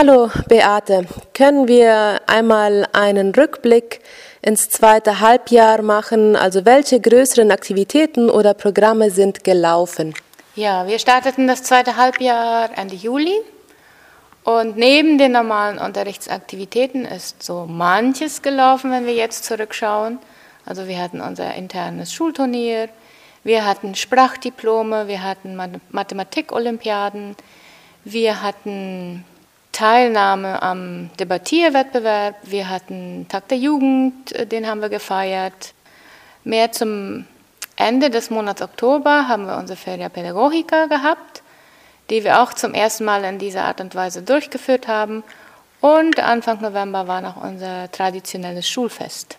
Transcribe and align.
Hallo 0.00 0.30
Beate, 0.46 1.08
können 1.34 1.66
wir 1.66 2.20
einmal 2.28 2.86
einen 2.92 3.34
Rückblick 3.34 3.98
ins 4.42 4.68
zweite 4.68 5.18
Halbjahr 5.18 5.82
machen? 5.82 6.36
Also 6.36 6.64
welche 6.64 7.00
größeren 7.00 7.50
Aktivitäten 7.50 8.30
oder 8.30 8.54
Programme 8.54 9.10
sind 9.10 9.42
gelaufen? 9.42 10.14
Ja, 10.54 10.86
wir 10.86 11.00
starteten 11.00 11.48
das 11.48 11.64
zweite 11.64 11.96
Halbjahr 11.96 12.70
Ende 12.78 12.94
Juli 12.94 13.34
und 14.44 14.76
neben 14.76 15.18
den 15.18 15.32
normalen 15.32 15.78
Unterrichtsaktivitäten 15.78 17.04
ist 17.04 17.42
so 17.42 17.66
manches 17.66 18.40
gelaufen, 18.40 18.92
wenn 18.92 19.04
wir 19.04 19.14
jetzt 19.14 19.46
zurückschauen. 19.46 20.20
Also 20.64 20.86
wir 20.86 20.98
hatten 21.00 21.20
unser 21.20 21.56
internes 21.56 22.12
Schulturnier, 22.12 22.88
wir 23.42 23.66
hatten 23.66 23.96
Sprachdiplome, 23.96 25.08
wir 25.08 25.24
hatten 25.24 25.56
Mathematik-Olympiaden, 25.90 27.34
wir 28.04 28.42
hatten 28.42 29.24
Teilnahme 29.78 30.60
am 30.60 31.08
Debattierwettbewerb. 31.20 32.34
Wir 32.42 32.68
hatten 32.68 33.26
Tag 33.28 33.46
der 33.46 33.58
Jugend, 33.58 34.32
äh, 34.32 34.44
den 34.44 34.66
haben 34.66 34.80
wir 34.80 34.88
gefeiert. 34.88 35.72
Mehr 36.42 36.72
zum 36.72 37.26
Ende 37.76 38.10
des 38.10 38.28
Monats 38.28 38.60
Oktober 38.60 39.28
haben 39.28 39.46
wir 39.46 39.56
unsere 39.56 39.76
Feria 39.76 40.08
Pädagogica 40.08 40.86
gehabt, 40.86 41.42
die 42.10 42.24
wir 42.24 42.42
auch 42.42 42.54
zum 42.54 42.74
ersten 42.74 43.04
Mal 43.04 43.22
in 43.22 43.38
dieser 43.38 43.66
Art 43.66 43.80
und 43.80 43.94
Weise 43.94 44.22
durchgeführt 44.22 44.88
haben. 44.88 45.22
Und 45.80 46.18
Anfang 46.18 46.60
November 46.60 47.06
war 47.06 47.20
noch 47.20 47.36
unser 47.40 47.88
traditionelles 47.92 48.68
Schulfest. 48.68 49.38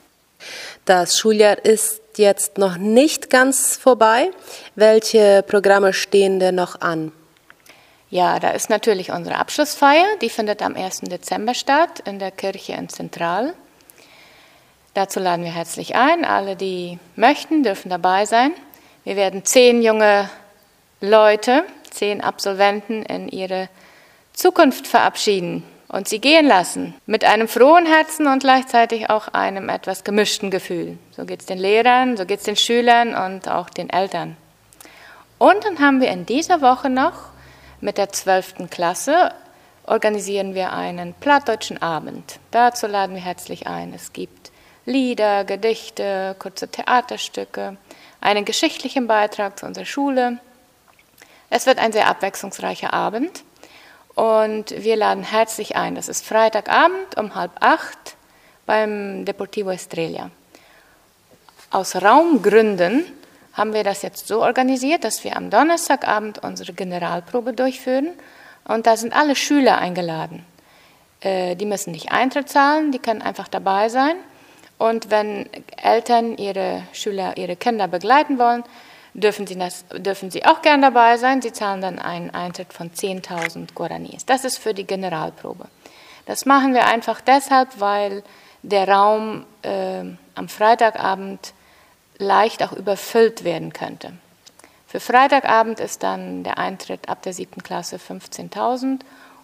Das 0.85 1.19
Schuljahr 1.19 1.65
ist 1.65 1.99
jetzt 2.15 2.57
noch 2.57 2.77
nicht 2.77 3.29
ganz 3.29 3.75
vorbei. 3.75 4.31
Welche 4.75 5.43
Programme 5.45 5.91
stehen 5.91 6.39
denn 6.39 6.55
noch 6.55 6.79
an? 6.79 7.11
Ja, 8.11 8.39
da 8.39 8.49
ist 8.49 8.71
natürlich 8.71 9.11
unsere 9.11 9.37
Abschlussfeier, 9.37 10.05
die 10.21 10.29
findet 10.29 10.63
am 10.63 10.75
1. 10.75 11.01
Dezember 11.01 11.53
statt 11.53 11.99
in 12.05 12.17
der 12.17 12.31
Kirche 12.31 12.73
in 12.73 12.89
Zentral. 12.89 13.53
Dazu 14.95 15.19
laden 15.19 15.45
wir 15.45 15.51
herzlich 15.51 15.95
ein. 15.95 16.25
Alle, 16.25 16.55
die 16.55 16.97
möchten, 17.15 17.61
dürfen 17.61 17.89
dabei 17.89 18.25
sein. 18.25 18.51
Wir 19.03 19.15
werden 19.15 19.45
zehn 19.45 19.83
junge 19.83 20.27
Leute, 21.01 21.63
zehn 21.91 22.21
Absolventen 22.21 23.03
in 23.03 23.29
ihre 23.29 23.69
Zukunft 24.33 24.87
verabschieden 24.87 25.63
und 25.87 26.07
sie 26.07 26.19
gehen 26.19 26.47
lassen. 26.47 26.95
Mit 27.05 27.23
einem 27.23 27.47
frohen 27.47 27.85
Herzen 27.85 28.25
und 28.25 28.39
gleichzeitig 28.39 29.11
auch 29.11 29.27
einem 29.29 29.69
etwas 29.69 30.03
gemischten 30.03 30.49
Gefühl. 30.49 30.97
So 31.11 31.25
geht 31.25 31.41
es 31.41 31.45
den 31.45 31.59
Lehrern, 31.59 32.17
so 32.17 32.25
geht 32.25 32.39
es 32.39 32.45
den 32.45 32.55
Schülern 32.55 33.13
und 33.13 33.47
auch 33.47 33.69
den 33.69 33.91
Eltern. 33.91 34.35
Und 35.37 35.63
dann 35.63 35.79
haben 35.79 36.01
wir 36.01 36.09
in 36.09 36.25
dieser 36.25 36.61
Woche 36.61 36.89
noch 36.89 37.29
mit 37.81 37.97
der 37.97 38.09
12. 38.09 38.69
Klasse 38.69 39.33
organisieren 39.85 40.53
wir 40.53 40.73
einen 40.73 41.13
plattdeutschen 41.13 41.81
Abend. 41.81 42.39
Dazu 42.51 42.87
laden 42.87 43.15
wir 43.15 43.21
herzlich 43.21 43.67
ein. 43.67 43.93
Es 43.93 44.13
gibt 44.13 44.51
Lieder, 44.85 45.45
Gedichte, 45.45 46.35
kurze 46.39 46.67
Theaterstücke, 46.67 47.77
einen 48.21 48.45
geschichtlichen 48.45 49.07
Beitrag 49.07 49.57
zu 49.59 49.65
unserer 49.65 49.85
Schule. 49.85 50.39
Es 51.49 51.65
wird 51.65 51.79
ein 51.79 51.91
sehr 51.91 52.07
abwechslungsreicher 52.07 52.93
Abend 52.93 53.43
und 54.15 54.71
wir 54.71 54.95
laden 54.95 55.23
herzlich 55.23 55.75
ein. 55.75 55.95
Das 55.95 56.07
ist 56.07 56.25
Freitagabend 56.25 57.17
um 57.17 57.35
halb 57.35 57.51
acht 57.59 58.15
beim 58.65 59.25
Deportivo 59.25 59.71
Estrella. 59.71 60.29
Aus 61.71 61.95
Raumgründen 61.95 63.05
haben 63.59 63.73
wir 63.73 63.83
das 63.83 64.01
jetzt 64.01 64.27
so 64.27 64.41
organisiert, 64.41 65.03
dass 65.03 65.23
wir 65.25 65.35
am 65.35 65.49
Donnerstagabend 65.49 66.39
unsere 66.39 66.71
Generalprobe 66.71 67.51
durchführen 67.51 68.11
und 68.63 68.87
da 68.87 68.95
sind 68.95 69.13
alle 69.13 69.35
Schüler 69.35 69.77
eingeladen. 69.79 70.45
Äh, 71.19 71.55
die 71.57 71.65
müssen 71.65 71.91
nicht 71.91 72.11
Eintritt 72.11 72.47
zahlen, 72.47 72.93
die 72.93 72.99
können 72.99 73.21
einfach 73.21 73.49
dabei 73.49 73.89
sein. 73.89 74.15
Und 74.77 75.11
wenn 75.11 75.49
Eltern 75.75 76.37
ihre 76.37 76.83
Schüler, 76.93 77.35
ihre 77.35 77.57
Kinder 77.57 77.89
begleiten 77.89 78.39
wollen, 78.39 78.63
dürfen 79.13 79.45
sie, 79.45 79.57
das, 79.57 79.83
dürfen 79.91 80.31
sie 80.31 80.45
auch 80.45 80.61
gern 80.61 80.81
dabei 80.81 81.17
sein. 81.17 81.41
Sie 81.41 81.51
zahlen 81.51 81.81
dann 81.81 81.99
einen 81.99 82.29
Eintritt 82.29 82.71
von 82.71 82.91
10.000 82.91 83.73
Guaranis. 83.73 84.25
Das 84.25 84.45
ist 84.45 84.57
für 84.57 84.73
die 84.73 84.85
Generalprobe. 84.85 85.65
Das 86.25 86.45
machen 86.45 86.73
wir 86.73 86.85
einfach 86.85 87.19
deshalb, 87.19 87.81
weil 87.81 88.23
der 88.63 88.87
Raum 88.87 89.45
äh, 89.63 90.03
am 90.35 90.47
Freitagabend 90.47 91.53
leicht 92.19 92.61
auch 92.61 92.73
überfüllt 92.73 93.43
werden 93.43 93.73
könnte. 93.73 94.13
Für 94.87 94.99
Freitagabend 94.99 95.79
ist 95.79 96.03
dann 96.03 96.43
der 96.43 96.57
Eintritt 96.57 97.09
ab 97.09 97.21
der 97.23 97.33
siebten 97.33 97.63
Klasse 97.63 97.97
15.000 97.97 98.99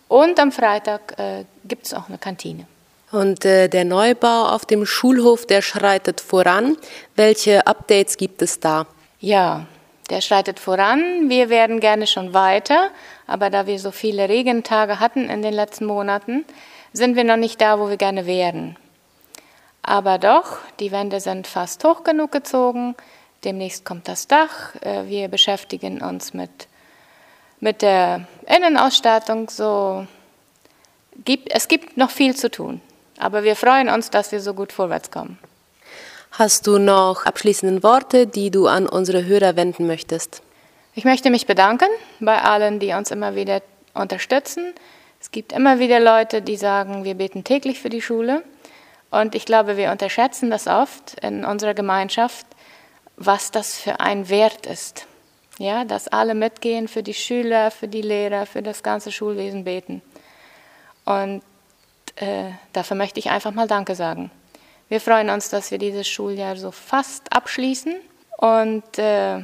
und 0.07 0.39
am 0.39 0.51
Freitag 0.51 1.17
äh, 1.17 1.45
gibt 1.63 1.87
es 1.87 1.93
auch 1.93 2.09
eine 2.09 2.17
Kantine. 2.17 2.67
Und 3.11 3.45
äh, 3.45 3.69
der 3.69 3.85
Neubau 3.85 4.47
auf 4.47 4.65
dem 4.65 4.85
Schulhof, 4.85 5.45
der 5.45 5.61
schreitet 5.61 6.19
voran. 6.19 6.77
Welche 7.15 7.65
Updates 7.65 8.17
gibt 8.17 8.41
es 8.41 8.59
da? 8.59 8.87
Ja, 9.19 9.65
der 10.09 10.21
schreitet 10.21 10.59
voran. 10.59 11.29
Wir 11.29 11.49
werden 11.49 11.79
gerne 11.79 12.07
schon 12.07 12.33
weiter, 12.33 12.89
aber 13.25 13.49
da 13.49 13.67
wir 13.67 13.79
so 13.79 13.91
viele 13.91 14.29
Regentage 14.29 14.99
hatten 14.99 15.29
in 15.29 15.41
den 15.41 15.53
letzten 15.53 15.85
Monaten, 15.85 16.45
sind 16.93 17.15
wir 17.15 17.23
noch 17.23 17.37
nicht 17.37 17.61
da, 17.61 17.79
wo 17.79 17.89
wir 17.89 17.97
gerne 17.97 18.25
wären. 18.25 18.77
Aber 19.87 20.17
doch, 20.17 20.57
die 20.79 20.91
Wände 20.91 21.19
sind 21.19 21.45
fast 21.45 21.83
hoch 21.83 22.03
genug 22.03 22.31
gezogen. 22.31 22.95
Demnächst 23.43 23.85
kommt 23.85 24.07
das 24.07 24.27
Dach. 24.27 24.73
Äh, 24.81 25.05
wir 25.05 25.27
beschäftigen 25.27 26.01
uns 26.01 26.33
mit, 26.33 26.67
mit 27.59 27.83
der 27.83 28.25
Innenausstattung. 28.47 29.47
So, 29.47 30.07
es 31.49 31.67
gibt 31.67 31.97
noch 31.97 32.09
viel 32.09 32.35
zu 32.35 32.49
tun. 32.49 32.81
Aber 33.19 33.43
wir 33.43 33.55
freuen 33.55 33.87
uns, 33.89 34.09
dass 34.09 34.31
wir 34.31 34.41
so 34.41 34.55
gut 34.55 34.73
vorwärts 34.73 35.11
kommen. 35.11 35.37
Hast 36.31 36.65
du 36.65 36.79
noch 36.79 37.23
abschließende 37.27 37.83
Worte, 37.83 38.25
die 38.25 38.49
du 38.49 38.65
an 38.65 38.89
unsere 38.89 39.25
Hörer 39.25 39.55
wenden 39.55 39.85
möchtest? 39.85 40.41
Ich 40.95 41.05
möchte 41.05 41.29
mich 41.29 41.45
bedanken 41.45 41.89
bei 42.19 42.41
allen, 42.41 42.79
die 42.79 42.91
uns 42.93 43.11
immer 43.11 43.35
wieder 43.35 43.61
unterstützen. 43.93 44.73
Es 45.21 45.29
gibt 45.29 45.53
immer 45.53 45.77
wieder 45.77 45.99
Leute, 45.99 46.41
die 46.41 46.57
sagen, 46.57 47.03
wir 47.03 47.13
beten 47.13 47.43
täglich 47.43 47.79
für 47.79 47.89
die 47.89 48.01
Schule. 48.01 48.43
Und 49.11 49.35
ich 49.35 49.45
glaube, 49.45 49.77
wir 49.77 49.91
unterschätzen 49.91 50.49
das 50.49 50.67
oft 50.67 51.19
in 51.21 51.45
unserer 51.45 51.73
Gemeinschaft, 51.73 52.45
was 53.17 53.51
das 53.51 53.77
für 53.77 53.99
ein 53.99 54.29
Wert 54.29 54.65
ist. 54.65 55.07
Ja, 55.57 55.85
dass 55.85 56.09
alle 56.09 56.35
mitgehen 56.35 56.87
für 56.89 57.01
die 57.01 57.13
Schüler, 57.13 57.71
für 57.71 57.87
die 57.87 58.01
Lehrer, 58.01 58.45
für 58.45 58.61
das 58.61 58.83
ganze 58.83 59.11
Schulwesen 59.11 59.63
beten. 59.63 60.01
Und 61.05 61.41
äh, 62.17 62.51
dafür 62.73 62.97
möchte 62.97 63.19
ich 63.19 63.29
einfach 63.29 63.51
mal 63.51 63.67
Danke 63.67 63.95
sagen. 63.95 64.31
Wir 64.89 64.99
freuen 64.99 65.29
uns, 65.29 65.49
dass 65.49 65.71
wir 65.71 65.77
dieses 65.77 66.07
Schuljahr 66.07 66.57
so 66.57 66.71
fast 66.71 67.31
abschließen 67.31 67.95
und 68.37 68.99
äh, 68.99 69.39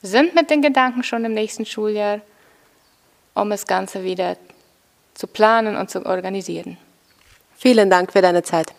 sind 0.00 0.34
mit 0.34 0.50
den 0.50 0.62
Gedanken 0.62 1.02
schon 1.02 1.24
im 1.24 1.34
nächsten 1.34 1.66
Schuljahr, 1.66 2.20
um 3.34 3.50
das 3.50 3.66
Ganze 3.66 4.04
wieder 4.04 4.36
zu 5.14 5.26
planen 5.26 5.76
und 5.76 5.90
zu 5.90 6.06
organisieren. 6.06 6.78
Vielen 7.64 7.88
Dank 7.88 8.12
für 8.12 8.20
deine 8.20 8.42
Zeit. 8.42 8.74